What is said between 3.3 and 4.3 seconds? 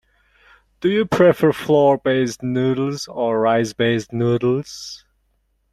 rice based